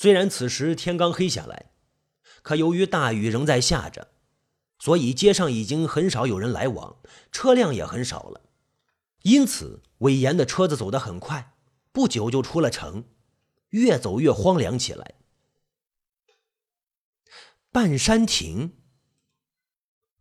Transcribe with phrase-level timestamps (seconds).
[0.00, 1.72] 虽然此时天刚黑下来，
[2.40, 4.08] 可由于大雨仍在下着，
[4.78, 6.96] 所以街上已经很少有人来往，
[7.30, 8.40] 车辆也很少了。
[9.24, 11.52] 因此，韦岩的车子走得很快，
[11.92, 13.04] 不久就出了城，
[13.68, 15.16] 越走越荒凉起来。
[17.70, 18.78] 半山亭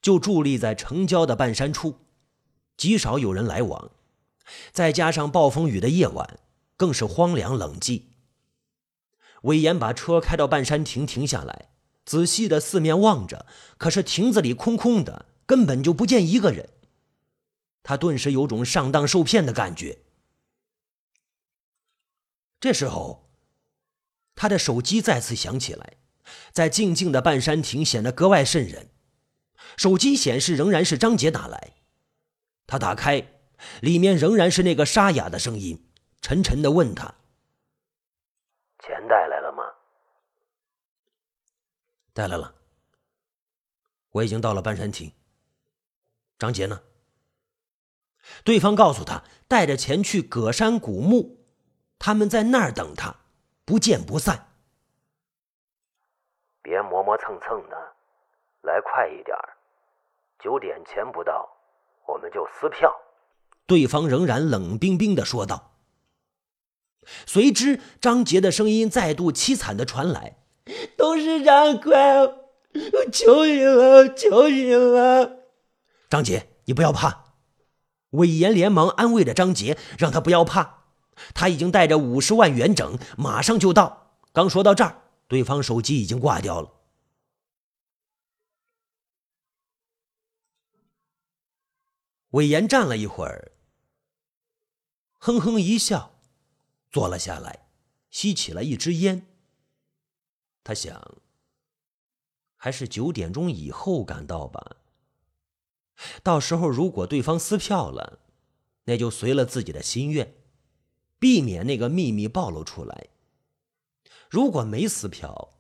[0.01, 1.99] 就伫立在城郊的半山处，
[2.75, 3.91] 极少有人来往，
[4.73, 6.37] 再加上暴风雨的夜晚，
[6.75, 8.08] 更是荒凉冷寂。
[9.43, 11.69] 魏延把车开到半山亭，停下来，
[12.05, 13.45] 仔细的四面望着，
[13.77, 16.69] 可是亭子里空空的，根本就不见一个人。
[17.83, 19.99] 他顿时有种上当受骗的感觉。
[22.59, 23.29] 这时候，
[24.35, 25.93] 他的手机再次响起来，
[26.51, 28.89] 在静静的半山亭显得格外瘆人。
[29.77, 31.75] 手机显示仍然是张杰打来，
[32.67, 33.25] 他打开，
[33.81, 35.87] 里面仍然是那个沙哑的声音，
[36.21, 37.15] 沉沉的问他。
[38.79, 39.63] 钱带来了吗？
[42.13, 42.55] 带来了。
[44.11, 45.11] 我已经到了半山亭。
[46.37, 46.81] 张杰呢？
[48.43, 51.45] 对方告诉他，带着钱去葛山古墓，
[51.97, 53.15] 他们在那儿等他，
[53.65, 54.47] 不见不散。
[56.61, 57.95] 别磨磨蹭蹭的，
[58.61, 59.35] 来快一点
[60.39, 61.49] 九点前不到，
[62.05, 62.93] 我们就撕票。
[63.65, 65.78] 对方仍然冷冰冰的说道。
[67.25, 70.37] 随之，张杰的声音再度凄惨的传来
[70.97, 72.35] ：“董事长，快，我
[73.11, 75.39] 求你了，求你了！”
[76.09, 77.25] 张杰，你不要怕。
[78.11, 80.85] 韦岩连忙安慰着张杰，让他不要怕。
[81.33, 84.15] 他已经带着五十万元整，马上就到。
[84.31, 86.71] 刚说到这儿，对方手机已经挂掉了。
[92.31, 93.51] 韦岩站了一会儿，
[95.17, 96.18] 哼哼一笑。
[96.91, 97.67] 坐了下来，
[98.09, 99.27] 吸起了一支烟。
[100.63, 101.17] 他想，
[102.55, 104.77] 还是九点钟以后赶到吧。
[106.23, 108.19] 到时候如果对方撕票了，
[108.85, 110.35] 那就随了自己的心愿，
[111.19, 113.07] 避免那个秘密暴露出来。
[114.29, 115.57] 如果没撕票，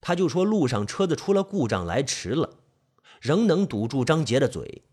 [0.00, 2.58] 他就说路上车子出了故障来迟了，
[3.20, 4.84] 仍能堵住张杰的嘴。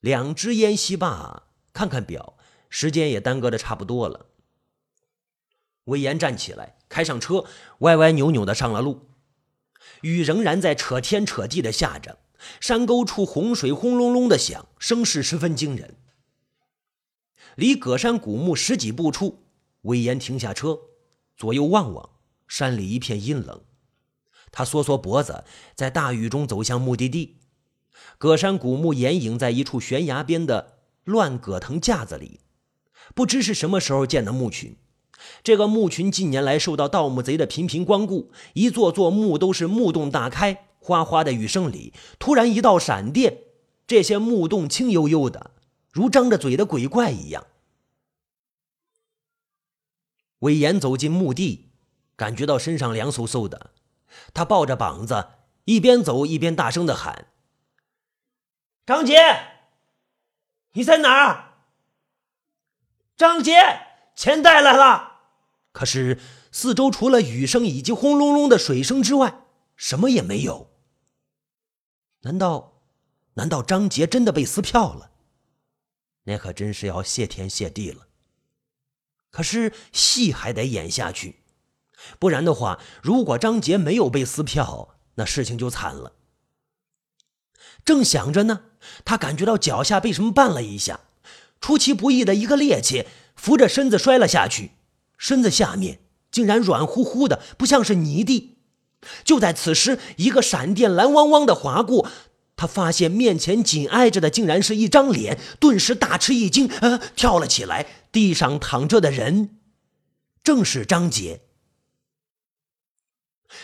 [0.00, 2.36] 两支烟吸罢，看看表。
[2.70, 4.26] 时间也耽搁的差不多了。
[5.84, 7.44] 魏延站起来，开上车，
[7.80, 9.10] 歪歪扭扭的上了路。
[10.02, 12.18] 雨仍然在扯天扯地的下着，
[12.60, 15.96] 山沟处洪水轰隆隆的响，声势十分惊人。
[17.56, 19.42] 离葛山古墓十几步处，
[19.82, 20.78] 魏延停下车，
[21.36, 22.10] 左右望望，
[22.46, 23.60] 山里一片阴冷。
[24.52, 25.44] 他缩缩脖子，
[25.74, 27.38] 在大雨中走向目的地。
[28.18, 32.40] 葛山古墓掩影在一处悬崖边的乱葛藤架子里。
[33.14, 34.76] 不知是什么时候建的墓群，
[35.42, 43.38] 这个墓群近年来受到盗墓贼的频频光顾，一座座墓都是墓洞大开，哗哗的雨声里，突然一道闪电，
[43.86, 45.50] 这些墓洞青幽幽的，
[45.92, 47.46] 如张着嘴的鬼怪一样。
[50.38, 51.72] 魏延走进墓地，
[52.16, 53.72] 感觉到身上凉飕飕的，
[54.32, 55.26] 他抱着膀子，
[55.64, 57.26] 一边走一边大声的喊
[58.86, 59.16] ：“张杰，
[60.72, 61.48] 你在哪儿？”
[63.20, 63.52] 张杰，
[64.16, 65.20] 钱带来了。
[65.72, 66.18] 可是
[66.50, 69.42] 四周除了雨声以及轰隆隆的水声之外，
[69.76, 70.70] 什么也没有。
[72.22, 72.80] 难道，
[73.34, 75.10] 难道张杰真的被撕票了？
[76.22, 78.06] 那可真是要谢天谢地了。
[79.30, 81.42] 可是戏还得演下去，
[82.18, 86.14] 不然的话，如果张杰没有被撕票，那事情就惨了。
[87.84, 88.70] 正想着呢，
[89.04, 91.00] 他感觉到脚下被什么绊了一下。
[91.60, 93.06] 出其不意的一个趔趄，
[93.36, 94.72] 扶着身子摔了下去，
[95.18, 96.00] 身子下面
[96.30, 98.56] 竟然软乎乎的，不像是泥地。
[99.24, 102.08] 就在此时，一个闪电蓝汪汪的划过，
[102.56, 107.86] 他发现面前紧挨着的竟然是一张脸，顿时大吃一惊，呃，跳了起来。
[108.12, 109.58] 地上躺着的人，
[110.42, 111.42] 正是张杰。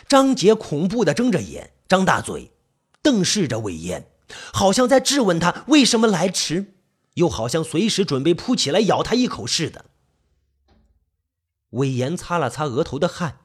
[0.08, 2.52] 张杰恐怖的睁着眼，张大嘴，
[3.02, 4.08] 瞪视着魏延，
[4.52, 6.75] 好像在质问他为什么来迟。
[7.16, 9.86] 又好像随时准备扑起来咬他一口似的。
[11.70, 13.40] 魏延擦了擦额头的汗，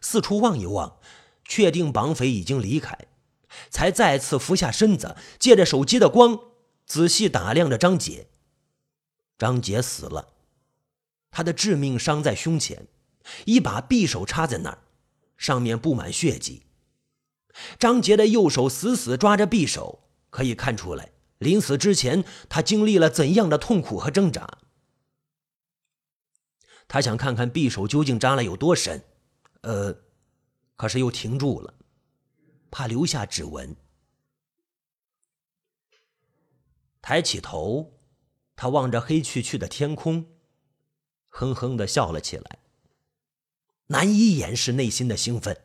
[0.00, 0.98] 四处望一望，
[1.44, 2.98] 确定绑匪已经离开，
[3.70, 6.38] 才再次俯下身子，借着手机的光，
[6.86, 8.28] 仔细打量着张杰。
[9.38, 10.34] 张杰死了，
[11.30, 12.88] 他的致命伤在胸前，
[13.46, 14.78] 一把匕首插在那儿，
[15.36, 16.62] 上面布满血迹。
[17.78, 21.13] 张杰的右手死死抓着匕首，可以看出来。
[21.44, 24.58] 临死之前，他经历了怎样的痛苦和挣扎？
[26.88, 29.04] 他想看看匕首究竟扎了有多深，
[29.60, 29.96] 呃，
[30.76, 31.74] 可是又停住了，
[32.70, 33.76] 怕留下指纹。
[37.00, 38.00] 抬起头，
[38.56, 40.26] 他望着黑黢黢的天空，
[41.28, 42.58] 哼哼的笑了起来，
[43.86, 45.56] 难以掩饰内心的兴奋。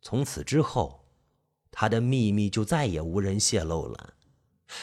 [0.00, 1.06] 从此之后，
[1.70, 4.14] 他的秘密就再也无人泄露了，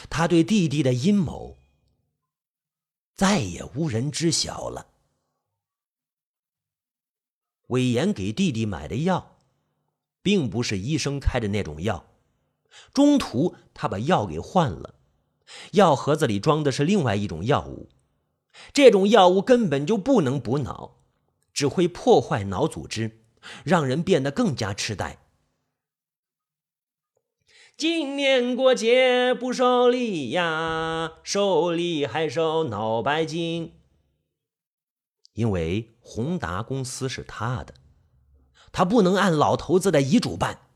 [0.10, 1.58] 他对弟弟的阴谋
[3.16, 4.88] 再也无人知晓了。
[7.68, 9.38] 韦岩给弟弟买的药，
[10.22, 12.06] 并不是医生开的那种药，
[12.94, 14.96] 中途他把药给换了，
[15.74, 17.90] 药盒子里装的是另外一种药物，
[18.74, 20.98] 这种药物根本就不能补脑，
[21.54, 23.24] 只会破坏脑组织，
[23.64, 25.20] 让人变得更加痴呆。
[27.80, 33.80] 今年过节不收礼呀，收礼还收脑白金。
[35.32, 37.76] 因为宏达公司是他的，
[38.74, 40.68] 他不能按老头子的遗嘱办，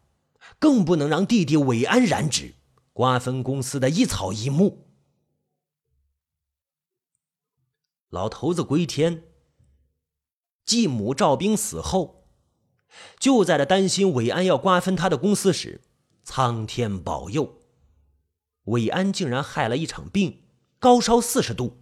[0.58, 2.54] 更不能让弟弟韦安染指，
[2.94, 4.88] 瓜分公司的一草一木。
[8.08, 9.26] 老头子归天，
[10.64, 12.30] 继母赵冰死后，
[13.20, 15.82] 就在他担心韦安要瓜分他的公司时，
[16.24, 17.62] 苍天保佑，
[18.66, 20.44] 韦安竟然害了一场病，
[20.80, 21.82] 高烧四十度。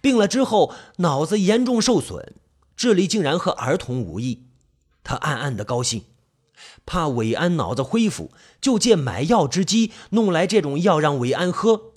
[0.00, 2.34] 病了之后，脑子严重受损，
[2.74, 4.46] 智力竟然和儿童无异。
[5.02, 6.04] 他暗暗的高兴，
[6.86, 11.92] 怕韦安脑子恢复，就借买药之机弄来这种药让韦安喝。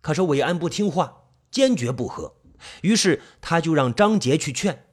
[0.00, 2.36] 可是韦安不听话，坚决不喝。
[2.82, 4.84] 于是他就让张杰去劝。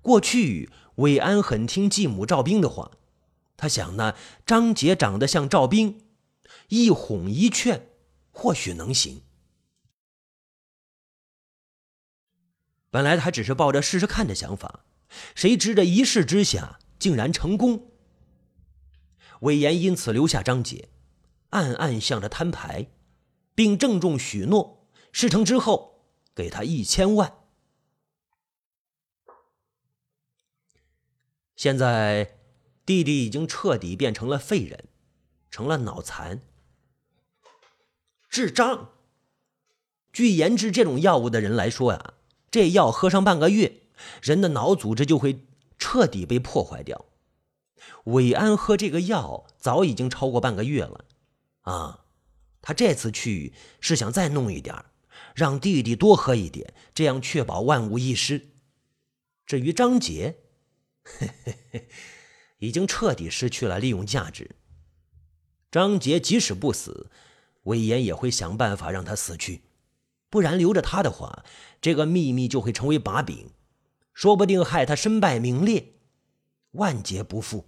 [0.00, 2.92] 过去韦安很听继母赵兵的话，
[3.56, 4.14] 他想呢，
[4.44, 6.02] 张杰长得像赵冰，
[6.68, 7.88] 一哄一劝，
[8.30, 9.22] 或许能行。
[12.90, 14.84] 本来他只是抱着试试看的想法，
[15.34, 17.90] 谁知这一试之下竟然成功。
[19.40, 20.88] 魏延因此留下张杰，
[21.50, 22.88] 暗暗向着摊牌，
[23.54, 27.34] 并郑重许诺，事成之后给他一千万。
[31.54, 32.35] 现在
[32.86, 34.84] 弟弟已经彻底变成了废人，
[35.50, 36.40] 成了脑残、
[38.30, 38.92] 智障。
[40.12, 42.14] 据研制这种药物的人来说呀。
[42.48, 43.82] 这药喝上半个月，
[44.22, 45.44] 人的脑组织就会
[45.76, 47.04] 彻底被破坏掉。
[48.04, 51.04] 韦安喝这个药早已经超过半个月了，
[51.62, 52.04] 啊，
[52.62, 54.86] 他这次去是想再弄一点
[55.34, 58.52] 让弟弟多喝一点，这样确保万无一失。
[59.44, 60.38] 至于张杰，
[61.04, 61.88] 嘿嘿嘿，
[62.58, 64.56] 已经彻底失去了利用价值。
[65.70, 67.10] 张杰即使不死，
[67.64, 69.62] 魏延也会想办法让他死去。
[70.30, 71.44] 不然留着他的话，
[71.80, 73.50] 这个秘密就会成为把柄，
[74.12, 75.94] 说不定害他身败名裂，
[76.72, 77.66] 万劫不复。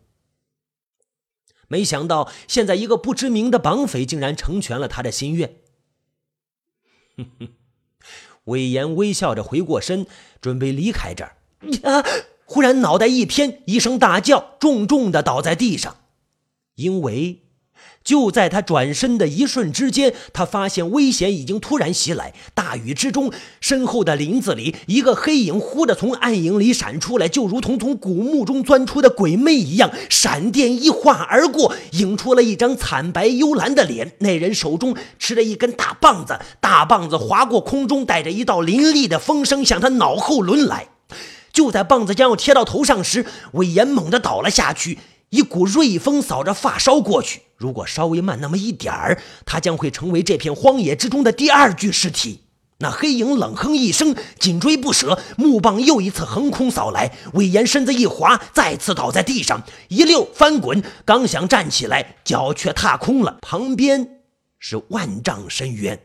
[1.69, 5.57] 没想到现在一个不知名的绑匪竟然成全了他的心愿。
[7.17, 7.49] 哼哼，
[8.45, 10.07] 魏延微笑着回过身，
[10.41, 11.37] 准备离开这儿，
[11.83, 12.03] 啊！
[12.51, 15.97] 忽然脑袋一偏，一声大叫，重重的倒在地上，
[16.77, 17.43] 因为。
[18.03, 22.33] 就在他转身的一瞬之间，他发现危险已经突然袭来。
[22.55, 23.31] 大雨之中，
[23.61, 34.15] 身后的林子里，一个黑影忽的从暗影里闪出来，就如同从古墓中钻出的鬼魅一样，闪电一划而过，映出了一张惨白幽蓝的脸。
[34.21, 40.89] 那人手中持着一根大棒子，大棒子划过空中，带着一道凌厉的风声向他脑后抡来。
[41.59, 45.01] 就在棒子将要贴到头上时，魏延猛地倒了下去。
[45.31, 52.45] 一股锐风扫着发梢过去，如果稍微慢那么一点儿，他将会成为这片荒野之中的第二具尸体。
[52.79, 57.13] 那黑影冷哼一声，紧追不舍，木棒又一次横空扫来。
[57.33, 63.39] 魏延身子一滑，再次倒在地上，一溜翻滚，刚想站起来，脚却踏空了。
[63.43, 64.21] 旁边
[64.61, 66.01] 是万丈深渊，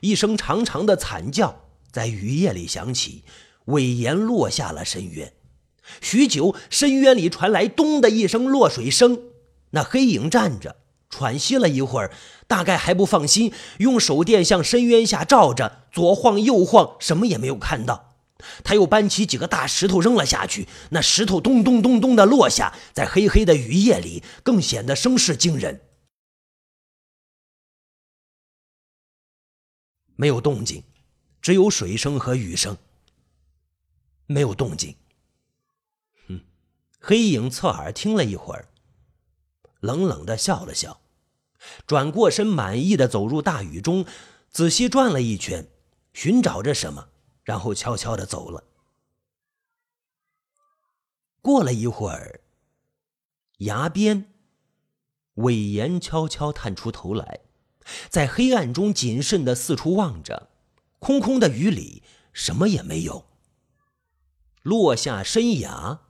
[0.00, 3.24] 一声长长的惨叫在雨夜里响起，
[3.66, 5.32] 魏延落下了深渊。
[6.00, 9.22] 许久，深渊里传来“咚”的一声落水声。
[9.70, 10.76] 那黑影站着，
[11.08, 12.12] 喘息了一会儿，
[12.46, 18.16] 大概还不放心，用手电向深渊下照着，左晃右晃，什么也没有看到。
[18.62, 25.80] 他又搬起几个大石头扔了下去，那石头咚咚咚咚的落下，在黑黑的雨夜里，更显得声势惊人。
[30.14, 30.82] 没有动静，
[31.40, 32.76] 只有水声和雨声。
[34.26, 34.94] 没有动静。
[36.26, 36.40] 哼
[37.00, 38.68] 黑影侧耳听了一会儿，
[39.80, 41.00] 冷冷的笑了笑，
[41.86, 44.04] 转过身，满意的走入大雨中，
[44.50, 45.66] 仔细转了一圈，
[46.12, 47.08] 寻找着什么，
[47.42, 48.64] 然后悄悄的走了。
[51.40, 52.40] 过了一会儿，
[53.58, 54.30] 崖边，
[55.34, 57.40] 魏延悄悄探出头来，
[58.10, 60.50] 在黑暗中谨慎的四处望着，
[60.98, 62.02] 空空的雨里
[62.32, 63.26] 什么也没有。
[64.62, 66.00] 落下深崖，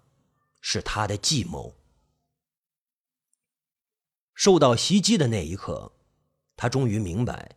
[0.60, 1.76] 是他的计谋。
[4.34, 5.92] 受到袭击的那一刻，
[6.56, 7.56] 他终于明白，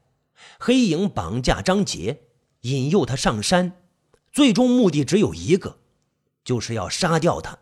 [0.60, 2.24] 黑影绑架张杰，
[2.62, 3.84] 引诱他上山，
[4.32, 5.80] 最终目的只有一个，
[6.44, 7.60] 就是要杀掉他。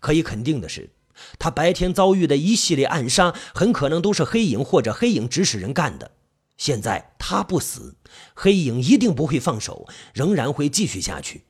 [0.00, 0.90] 可以肯定的是，
[1.38, 6.15] 他白天遭遇的一系列暗杀，很可能都是黑影或者黑影指使人干的。
[6.56, 7.96] 现在他不死，
[8.34, 11.44] 黑影一定不会放手，仍然会继续下去。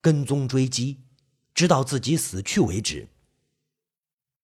[0.00, 1.04] 跟踪追击，
[1.54, 3.08] 直到自己死去为止。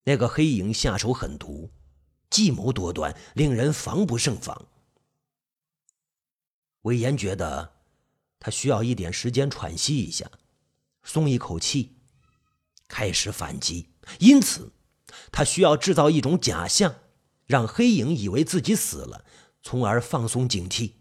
[0.05, 1.71] 那个黑影下手狠毒，
[2.29, 4.67] 计谋多端，令人防不胜防。
[6.83, 7.75] 魏延觉得，
[8.39, 10.31] 他需要一点时间喘息一下，
[11.03, 11.97] 松一口气，
[12.89, 13.89] 开始反击。
[14.19, 14.73] 因此，
[15.33, 16.95] 他需要制造一种假象，
[17.47, 19.25] 让黑影以为自己死了，
[19.63, 20.93] 从而放松警惕。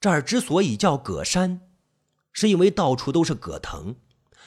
[0.00, 1.60] 这儿之所以叫葛山，
[2.32, 3.96] 是因为到处都是葛藤。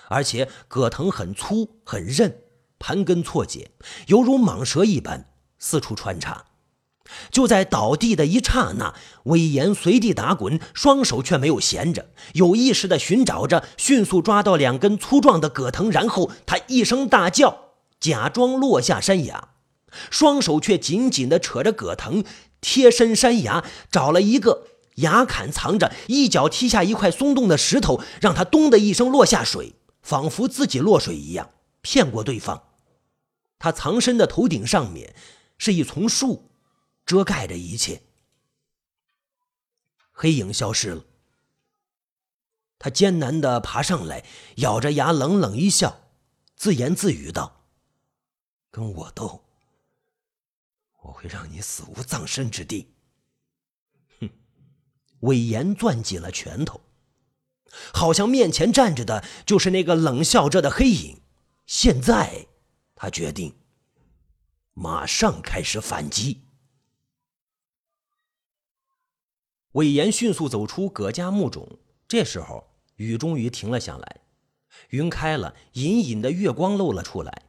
[0.10, 2.44] 而且葛藤很粗很韧，
[2.78, 3.72] 盘根错节，
[4.08, 6.46] 犹如蟒蛇一般四处穿插。
[7.32, 8.96] 就在倒地的一刹那，
[9.26, 17.73] 魏延随地打滚，双手却没有闲着，有意识地寻找着，迅速抓到两根粗壮的葛藤，然后他一声大叫，
[18.04, 19.54] 假装落下山崖，
[20.12, 22.26] 双手却紧紧地扯着葛藤，
[22.60, 29.76] 贴身山崖，找了一个崖坎藏着，一脚踢下一块松动的石头，让他咚的一声落下水。
[30.02, 32.64] 仿佛自己落水一样，骗过对方。
[33.58, 35.16] 他藏身的头顶上面
[35.58, 36.52] 是一丛树，
[37.06, 38.02] 遮盖着一切。
[40.12, 41.06] 黑影消失了。
[42.78, 44.26] 他艰难的爬上来，
[44.58, 46.02] 咬着牙，冷冷一笑，
[46.58, 47.63] 自言自语道
[48.74, 49.44] ：“跟我斗，
[51.04, 52.88] 我会让你死无葬身之地。”
[54.20, 54.28] 哼！
[55.20, 56.82] 魏延攥紧了拳头。
[57.94, 61.22] 好像面前站着的就是那个冷笑着的黑影。
[61.68, 62.48] 现在，
[62.96, 63.56] 他决定
[64.74, 66.42] 马上开始反击。
[69.74, 71.78] 魏延迅速走出葛家墓冢，
[72.08, 74.22] 这时候雨终于停了下来，
[74.90, 77.44] 云开了，隐隐的月光露了出来。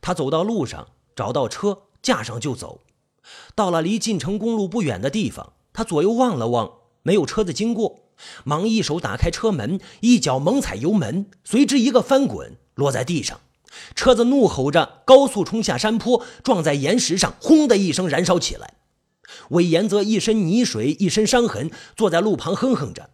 [0.00, 2.80] 他走到路上，找到车，架上就走。
[3.54, 6.70] 到了离晋城公路不远的地方，他左右望了望，
[7.02, 8.00] 没有车子经过。
[8.42, 13.40] 忙一手打开车门，一脚猛踩油门，随之一个翻滚，落在地上。
[13.94, 18.74] 车子怒吼着高速冲下山坡，撞在岩石上，轰的一声燃烧起来。
[19.50, 23.10] 魏延则一身泥水，一身伤痕，坐在路旁哼哼着。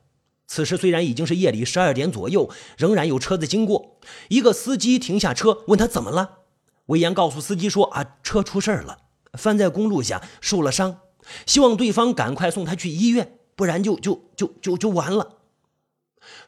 [0.46, 2.48] 此时虽然已经是夜里十二点左右，
[2.78, 3.98] 仍然有车子经过。
[4.28, 6.43] 一个司机停下车，问他怎么了。
[6.86, 8.98] 魏延告诉司机说：“啊，车出事了，
[9.32, 11.00] 翻在公路下，受了伤，
[11.46, 15.38] 希望对方赶快送他去医院。”不然就就就就就完了。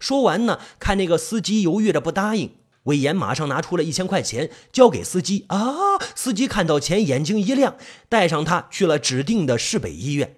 [0.01, 5.45] 说完呢，看那个司机犹豫着不答应，魏延马上拿出了一千块钱交给司机。
[5.47, 5.99] 啊！
[6.17, 7.77] 司机看到钱，眼睛一亮，
[8.09, 10.35] 带上他去了指定的市北医院。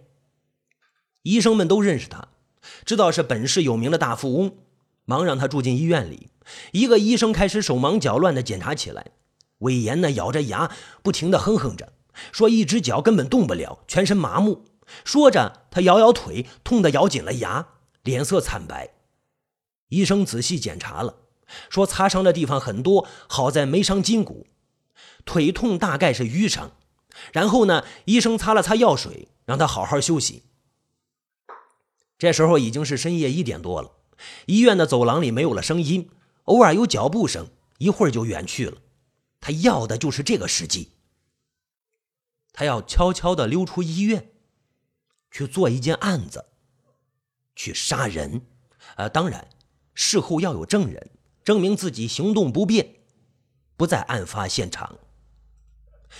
[1.22, 2.28] 医生们都认识他，
[2.84, 4.52] 知道是本市有名的大富翁，
[5.06, 6.28] 忙让他住进医院里。
[6.72, 9.12] 一个医生开始手忙脚乱地检查起来。
[9.58, 10.70] 魏延呢，咬着牙，
[11.02, 11.92] 不停地哼哼着，
[12.32, 14.64] 说一只脚根本动不了，全身麻木。
[15.04, 17.68] 说着，他摇摇腿，痛得咬紧了牙，
[18.02, 18.90] 脸色惨白。
[19.88, 21.16] 医生仔细检查了，
[21.68, 24.46] 说擦伤的地方很多，好在没伤筋骨。
[25.24, 26.72] 腿痛大概是淤伤。
[27.32, 30.44] 然后呢，医生擦了擦药水，让他好好休息。
[32.16, 33.90] 这时候已经是深夜一点多了，
[34.46, 36.10] 医院的走廊里没有了声音，
[36.44, 37.48] 偶尔有脚步声，
[37.78, 38.78] 一会儿就远去了。
[39.40, 40.92] 他要的就是这个时机，
[42.52, 44.32] 他要悄悄的溜出医院。
[45.30, 46.46] 去做一件案子，
[47.54, 48.46] 去杀人，
[48.96, 49.46] 呃，当然，
[49.92, 51.10] 事后要有证人
[51.44, 52.94] 证明自己行动不便，
[53.76, 54.98] 不在案发现场。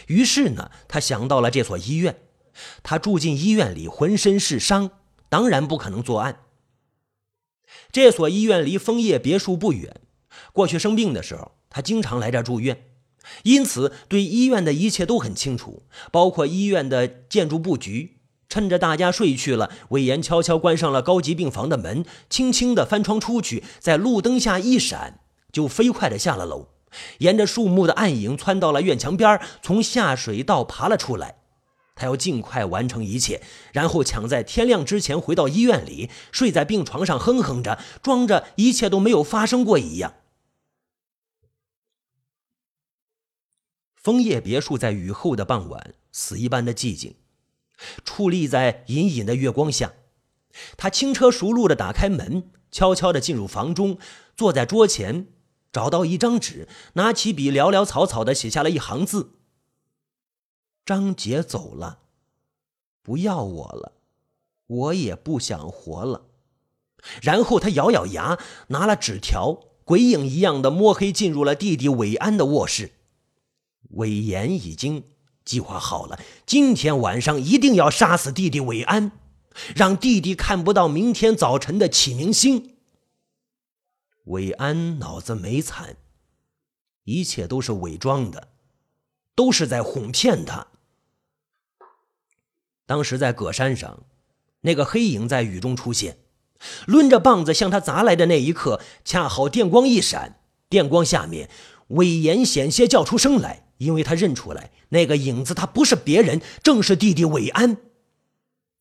[0.09, 2.21] 于是呢，他想到了这所医院，
[2.83, 4.91] 他住进医院里，浑身是伤，
[5.31, 6.45] 当然不可能作案。
[7.91, 10.03] 这所医院离枫叶别墅不远，
[10.53, 12.88] 过去生病的时候，他经常来这住院，
[13.45, 18.17] 因此对医院的一切都很清楚，包括医院的建筑布局。
[18.49, 25.21] 趁着大家睡去了，魏延悄悄关上了高级病房的门，轻轻地翻窗出去，在路灯下一闪，
[25.53, 26.69] 就飞快地下了楼，
[27.19, 31.35] 沿着树木的暗影窜到了院墙边，从下水道爬了出来。
[31.95, 33.43] 他要尽快完成一切，
[33.73, 40.15] 然后抢在天亮之前回到医院里，睡在病床上哼哼着，装着一切都没有发生过一样。
[44.09, 47.17] 枫叶别墅在雨后的傍晚，死一般的寂静，
[48.03, 49.93] 矗立在隐隐的月光下。
[50.79, 53.99] 他轻车熟路的打开门，悄悄的进入房中，
[54.35, 55.27] 坐在桌前，
[55.71, 59.35] 找到一张纸，拿起笔，潦潦草草的写下了一行字。
[60.87, 61.99] 张杰走了，
[63.03, 63.93] 不要我了，
[64.67, 66.23] 我也不想活了。
[67.21, 68.39] 然后他咬咬牙，
[68.69, 72.93] 拿了纸条，鬼影一样的摸黑进入了弟弟韦安的卧室。
[73.91, 75.05] 韦岩已经
[75.45, 79.13] 计划好了，今天晚上一定要杀死弟弟韦安，
[79.75, 82.77] 让弟弟看不到明天早晨的启明星。
[84.25, 85.97] 韦安脑子没残，
[87.05, 88.49] 一切都是伪装的，
[89.35, 90.67] 都是在哄骗他。
[92.85, 94.05] 当时在葛山上，
[94.61, 96.19] 那个黑影在雨中出现，
[96.87, 101.49] 抡着棒子向他砸来的那一刻，恰好电光一闪，电光下面，
[101.89, 107.79] 韦岩险些叫出声来，因为他认出来那个影子，他不是别人，正是弟弟韦安。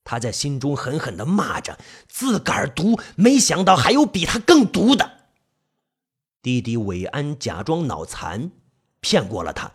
[0.03, 5.29] 他在心中狠狠地骂着：“自个儿毒，没想到还有比他更毒的。”
[6.41, 8.51] 弟弟韦安假装脑残，
[9.01, 9.73] 骗过了他。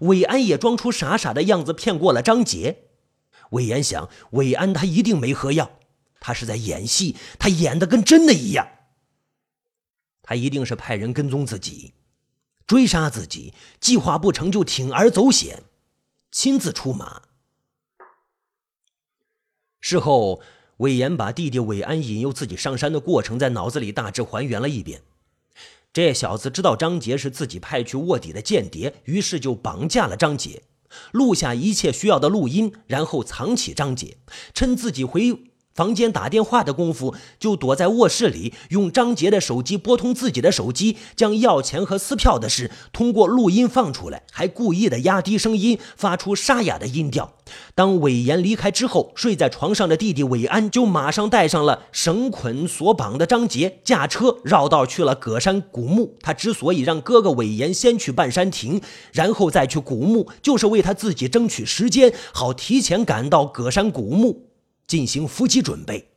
[0.00, 2.88] 韦安也装出傻傻的样子，骗过了张杰。
[3.50, 5.70] 魏延想，韦安他一定没喝药，
[6.20, 8.68] 他是在演戏，他演的跟真的一样。
[10.22, 11.94] 他一定是派人跟踪自己，
[12.68, 15.64] 追杀自己，计划不成就铤而走险，
[16.30, 17.22] 亲自出马。
[19.80, 20.42] 事后，
[20.76, 25.00] 魏延把弟弟韦安引诱自己上山的过程在脑子里大致还原了一遍。
[25.94, 30.62] 这小子知道张杰是自己派去卧底的间谍，于是就绑架了张杰。
[31.12, 34.18] 录下一切需要的录音，然后藏起张杰，
[34.52, 35.32] 趁自己回
[35.78, 47.34] 房间打电话的功夫，就躲在卧室里，用张杰的手机拨通自己的手机，将要钱和撕票的事通过录音放出来，还故意的压低声音，发出沙哑的音调。
[47.76, 56.16] 当韦岩离开之后，睡在床上的弟弟韦安就马上带上了绳捆锁绑的张杰，驾车绕道去了葛山古墓。
[56.20, 64.47] 他之所以让哥哥韦岩先去半山亭，然后再去古墓，就是为他自己争取时间，好提前赶到葛山古墓。
[64.88, 66.10] 进行伏击准备。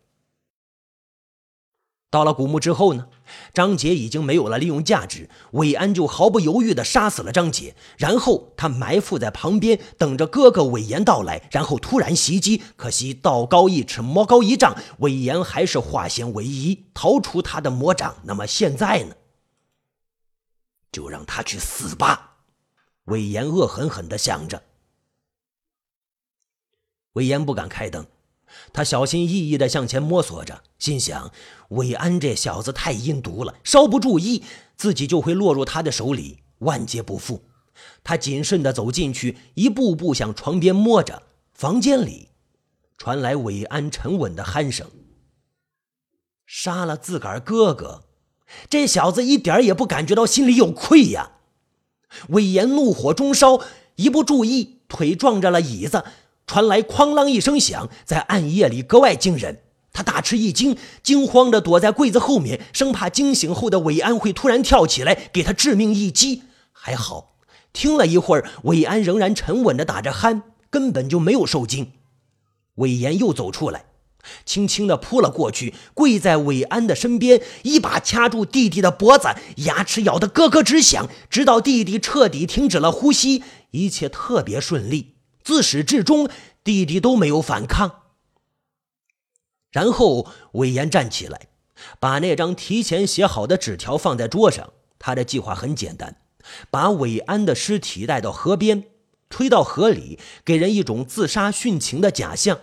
[2.10, 3.08] 到了古墓之后呢，
[3.54, 12.62] 张杰已经没有了利用价值，韦安就毫不犹豫地杀死了张杰，然后他埋伏在旁边，等着哥哥韦岩到来，然后突然袭击。
[12.76, 18.18] 可惜道高一尺，魔高一丈，韦岩还是化险为夷，逃出他的魔掌。
[18.24, 19.16] 那么现在呢？
[20.92, 22.40] 就让他去死吧！
[23.06, 24.62] 韦岩恶狠狠地想着。
[27.14, 28.06] 韦岩不敢开灯。
[28.74, 31.32] 他小心翼翼地向前摸索着，心想：
[31.70, 34.44] 韦安这小子太阴毒了，稍不注意，
[34.78, 37.44] 自己就会落入他的手里，万劫不复。
[38.04, 41.24] 他谨慎地走进去，一步步向床边摸着。
[41.54, 42.30] 房间里
[42.98, 44.90] 传来韦安沉稳的鼾声。
[46.46, 48.04] 杀了自个儿哥哥，
[48.70, 51.34] 这小子一点也不感觉到心里有愧呀！
[52.30, 53.62] 韦岩怒火中烧，
[53.96, 56.04] 一不注意，腿撞着了椅子。
[56.52, 59.62] 传来哐啷一声响，在暗夜里格外惊人。
[59.94, 66.42] 他大吃一惊，惊慌地躲在柜子后面，生怕惊醒后的韦安会突然跳起来给他致命一击。
[66.74, 67.36] 还好，
[67.72, 71.94] 听了一会儿，韦安仍然沉稳地打着鼾，根本就没有受惊。
[72.76, 73.86] 韦岩又走出来，
[74.46, 79.30] 轻轻地扑了过去，跪在韦安的身边，一把掐住弟弟的脖子，
[79.64, 85.16] 牙齿咬得咯咯直响，直到弟弟彻底停止了呼吸，一切特别顺利。
[85.52, 86.30] 自始至终，
[86.64, 88.04] 弟弟都没有反抗。
[89.70, 91.50] 然后，魏延站起来，
[92.00, 94.72] 把那张提前写好的纸条放在桌上。
[94.98, 96.22] 他的计划很简单：
[96.70, 98.86] 把韦安的尸体带到河边，
[99.28, 102.62] 推到河里，给人一种自杀殉情的假象。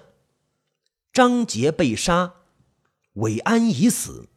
[1.13, 2.37] 张杰被杀，
[3.13, 4.31] 韦安已死。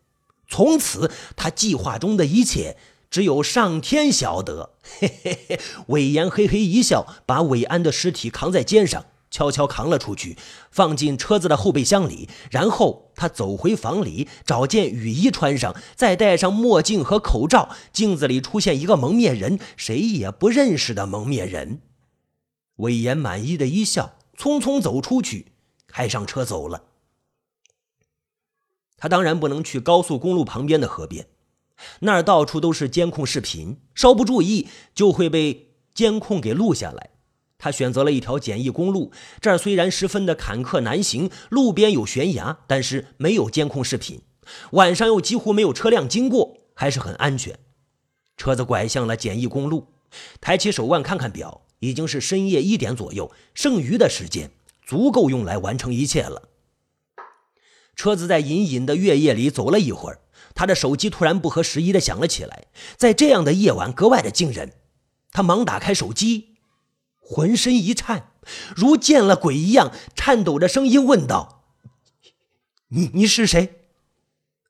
[0.49, 2.75] 从此，他计划中的一切。
[3.11, 4.71] 只有上天晓得。
[4.99, 10.37] 嘿嘿嘿，韦岩嘿嘿一笑，把韦安的尸体扛在肩上，悄悄扛了出去，
[10.71, 12.29] 放进车子的后备箱里。
[12.49, 17.69] 然后他走回房里，找件雨衣穿上，再戴上墨镜和口罩。
[17.91, 21.81] 镜子里出现一个蒙面人，谁也不认识的蒙面人。
[22.77, 25.51] 韦岩满意的一笑，匆匆走出去，
[25.85, 26.85] 开上车走了。
[28.95, 31.27] 他当然不能去高速公路旁边的河边。
[31.99, 37.11] 那儿到处都是监控视频，稍不注意就会被监控给录下来。
[37.57, 44.21] 他选择了一条简易公路，这儿虽然十分的坎坷难行，路边有悬崖，但是没有监控视频，
[44.71, 47.59] 晚上又几乎没有车辆经过，还是很安全。
[48.35, 49.89] 车子拐向了简易公路，
[50.39, 54.49] 抬起手腕看看表，已经是深夜一点左右，剩余的时间
[54.83, 56.49] 足够用来完成一切了。
[57.95, 60.20] 车子在隐隐的月夜里走了一会儿，
[60.53, 64.73] 他的手机突然不合时宜的响了起来，在这样的夜晚格外的惊人。
[65.31, 66.57] 他忙打开手机，
[67.19, 68.31] 浑身一颤，
[68.75, 71.63] 如见了鬼一样，颤抖着声音问道
[72.89, 73.85] ：“你你是谁？”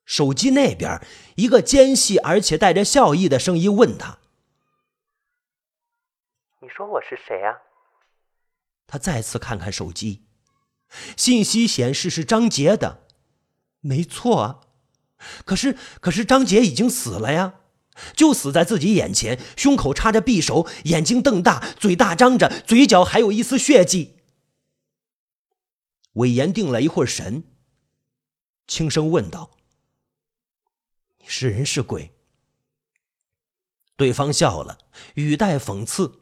[0.05, 1.01] 手机那边，
[1.35, 4.19] 一个尖细而且带着笑意的声音问他
[6.61, 7.57] ：“你说我是谁啊？”
[8.85, 10.25] 他再次看看手机，
[11.15, 13.03] 信息显示是张杰的，
[13.79, 14.59] 没错啊。
[15.45, 17.55] 可是，可是张杰已经死了呀。
[18.15, 24.17] 就死在自己眼前，胸口插着匕首，眼睛瞪大，嘴大张着，嘴角还有一丝血迹。
[26.13, 27.43] 魏延定了一会儿神，
[28.65, 29.51] 轻声问道
[31.19, 32.11] ：“你是人是鬼？”
[33.97, 34.77] 对方笑了，
[35.15, 36.21] 语带讽刺：“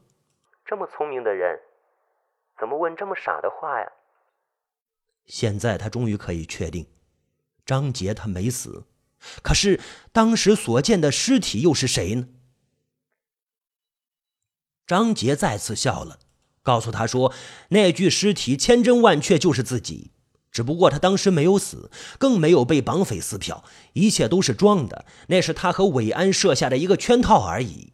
[0.66, 1.60] 这么聪明的人，
[2.60, 3.92] 怎么问这么傻的话呀？”
[5.28, 6.86] 现在他终于可以确定，
[7.70, 8.88] 张杰他没死。
[9.44, 9.80] 可是
[10.12, 12.30] 当时所见的尸体又是谁呢？
[14.88, 16.18] 张杰再次笑了，
[16.64, 17.32] 告诉他说
[17.70, 20.14] ：“那具尸体千真万确就是自己，
[20.52, 27.94] 只不过他当时没有死，更没有被绑匪撕票，一切都是装的，那是他和韦安设下的一个圈套而已。”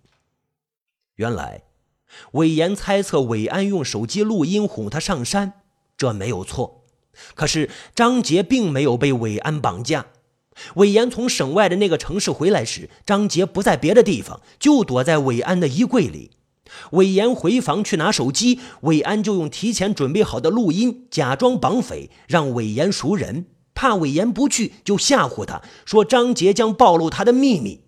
[1.16, 1.64] 原来，
[2.32, 5.64] 韦岩猜测韦安用手机录音哄他上山，
[5.98, 6.85] 这没有错。
[7.34, 10.08] 可是张杰并没有被韦安绑架。
[10.76, 16.32] 韦岩从省外的那个城市回来时，张杰不在别的地方，就躲在韦安的衣柜里。
[16.92, 27.82] 韦岩回房去拿手机，韦安就用提前准备好的录音假装绑匪，让韦岩赎人，怕韦岩不去，就吓唬他说张杰将暴露他的秘密。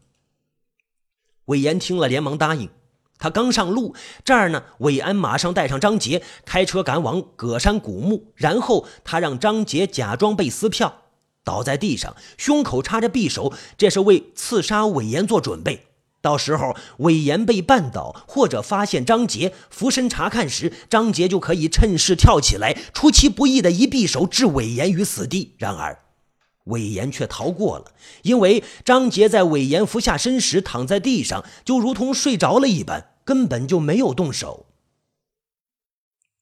[1.45, 2.69] 韦岩听了，连忙答应。
[3.19, 11.01] 他刚上路，这儿呢，韦安马上带上张杰，开车赶往葛山古墓，然后他让张杰假装被撕票。
[11.43, 15.85] 倒在地上，胸口插着匕首，这是为刺杀韦岩做准备。
[16.19, 25.55] 到时候韦岩被绊倒，或者发现张杰俯身查看时，张杰就可以趁势跳起来，出其不意的一匕首置韦岩于死地。
[25.57, 25.97] 然而，
[26.67, 34.65] 韦岩却逃过了，因为张杰在韦岩俯下身时躺在地上，就如同睡着了一般，根本就没有动手。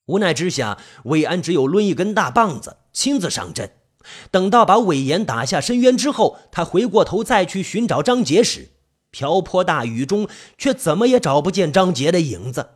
[0.05, 3.71] 无奈之下，韦安只有抡一根大棒子，亲自上阵。
[4.29, 8.69] 等到把韦岩打下深渊之后，他回过头再去寻找张杰时，
[9.09, 10.27] 瓢泼大雨中
[10.59, 12.69] 却怎么也找不见张杰的影子。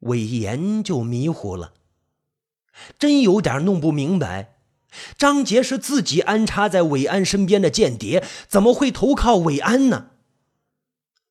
[0.00, 1.72] 韦岩就迷糊了，
[2.98, 4.58] 真有点弄不明白，
[5.16, 10.10] 张杰是自己安插在韦安身边的间谍，怎么会投靠韦安呢？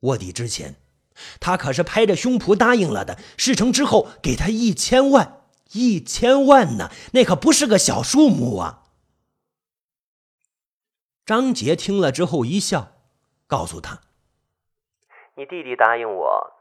[0.01, 0.75] 卧底之前，
[1.39, 5.39] 他可是拍着胸脯答应了的，事成之后给他一千万。
[5.71, 8.83] 一千万呢，那可不是个小数目啊！
[11.25, 12.91] 张杰听了之后一笑，
[13.47, 14.01] 告诉他
[15.35, 16.51] ：“你弟弟答应我，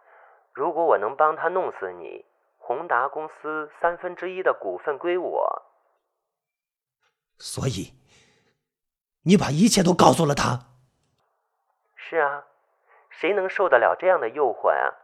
[0.54, 2.24] 如果我能帮他弄死你，
[2.56, 5.62] 宏达公司三分之一的股份归我。
[7.44, 7.92] 所以，
[9.22, 10.68] 你把一切都告诉了他。
[11.96, 12.44] 是啊，
[13.10, 14.94] 谁能受得了这样的诱惑啊？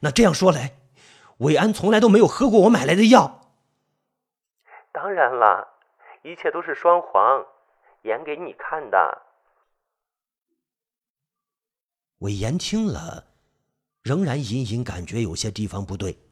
[0.00, 0.78] 那这样说来……”
[1.38, 3.52] 伟安从来都没有喝过我买来的药。
[4.90, 5.68] 当然了，
[6.22, 7.46] 一切都是双簧，
[8.02, 9.22] 演给你看的。
[12.18, 13.26] 韦言听了，
[14.02, 16.25] 仍然隐隐感觉有些地方不对。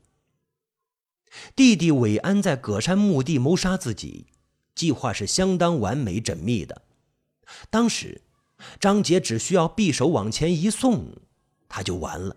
[1.57, 4.27] 弟弟韦安在葛山墓地谋杀自己，
[4.75, 6.83] 计划是相当完美缜密的。
[7.71, 8.23] 当时，
[8.81, 11.17] 张杰只需要匕首往前一送，
[11.69, 12.37] 他就完了。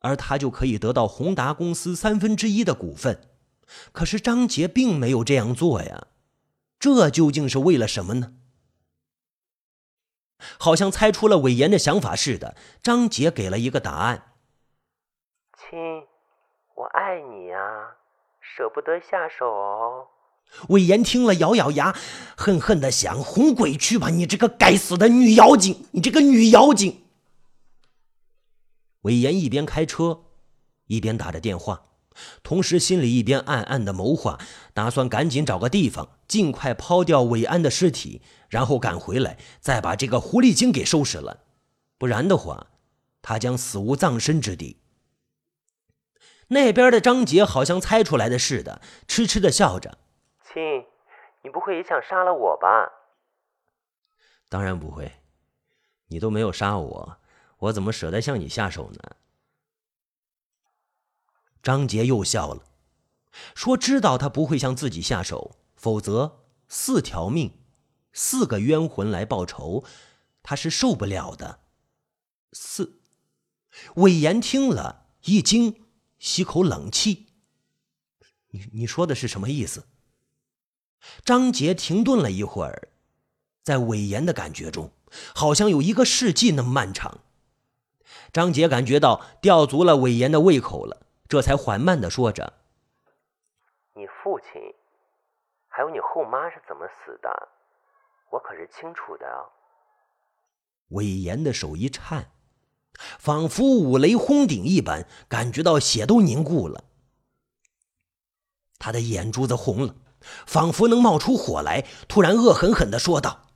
[0.00, 3.28] 而他就可以得到宏达公司三分之一的股份，
[3.92, 6.06] 可是张杰并没有这样做呀，
[6.78, 8.34] 这究竟是为了什么呢？
[10.58, 14.34] 好像猜出了韦岩的想法似的，张杰给了一个答案
[15.58, 15.76] ：“亲，
[16.76, 17.35] 我爱你，
[18.56, 20.08] 舍不得下手。”
[20.70, 21.94] 魏延听了，咬咬牙，
[22.36, 25.86] 恨恨的想：“哄鬼去吧，你这个该死的女妖精！
[25.90, 27.02] 你这个女妖精！”
[29.02, 30.20] 魏延一边开车，
[30.86, 31.82] 一边打着电话，
[32.44, 34.38] 同时心里一边暗暗的谋划，
[34.72, 41.40] 打算赶紧找个地方，尽快抛掉韦安的尸体，然后赶回来，再把这个狐狸精给收拾了。
[41.98, 42.68] 不然的话，
[43.20, 44.78] 他将死无葬身之地。
[46.48, 49.98] 那边的张杰好像猜出来的似的，痴痴的笑着
[50.44, 50.86] ：“亲，
[51.42, 52.68] 你不会也想杀了我吧
[54.48, 55.12] ？”“当然不会，
[56.06, 57.16] 你都没有杀我，
[57.58, 59.00] 我怎么舍得向你下手呢？”
[61.62, 62.62] 张杰又笑了，
[63.54, 67.58] 说：“知道他不会向自己下手，否则四条命，
[68.12, 69.82] 四个冤魂来报仇，
[70.44, 71.58] 他是受不了的。”
[72.54, 73.00] 四，
[73.96, 75.85] 魏延听了一惊。
[76.18, 77.26] 吸口冷气，
[78.48, 79.86] 你你说的是什么意思？
[81.24, 82.88] 张杰停顿了一会儿，
[83.62, 84.90] 在韦岩的感觉中，
[85.34, 87.18] 好像有一个世纪那么漫长。
[88.32, 92.54] 张杰感觉到吊足了韦岩的胃口了，这才缓慢的说着
[93.94, 94.74] ：“你父亲，
[95.68, 97.48] 还有你后妈是怎么死的？
[98.30, 99.44] 我可是清楚的啊。”
[100.90, 102.30] 韦岩的手一颤。
[103.18, 106.84] 仿佛五雷轰顶一般，感觉到血都凝固了。
[108.78, 109.94] 他的眼珠子红了，
[110.46, 111.84] 仿佛能冒出火来。
[112.08, 113.46] 突然恶狠狠地说道：“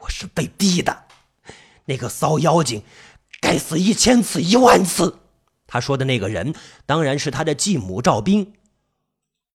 [0.00, 1.04] 我是被逼的，
[1.86, 2.82] 那个骚妖精，
[3.40, 5.18] 该死一千次一万次。”
[5.66, 8.52] 他说的那个人，当然是他的继母赵冰。